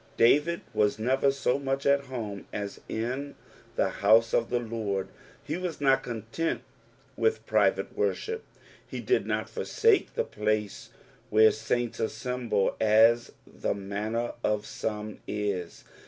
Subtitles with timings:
[0.17, 3.35] David was never so much at home as in
[3.75, 5.09] the house of the Lord;
[5.43, 6.63] he was not content
[7.15, 8.43] with private worship;
[8.83, 10.89] he did not forsake the place
[11.29, 15.67] where saints assemble, as the manner of some ia.